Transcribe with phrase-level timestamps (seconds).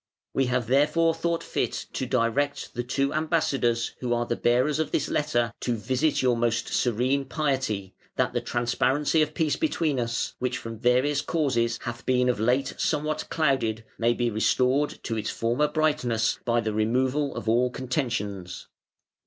[0.33, 4.89] "We have therefore thought fit to direct the two Ambassadors who are the bearers of
[4.91, 10.33] this letter to visit your most Serene Piety, that the transparency of peace between us,
[10.39, 15.29] which from various causes hath been of late somewhat clouded, may be restored to its
[15.29, 18.69] former brightness by the removal of all contentions.